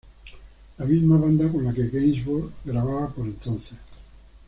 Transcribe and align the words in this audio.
La 0.79 0.85
misma 0.85 1.15
banda 1.19 1.47
con 1.51 1.63
la 1.63 1.71
que 1.73 1.87
Gainsbourg 1.87 2.51
grababa 2.65 3.09
por 3.13 3.27
entonces. 3.27 3.77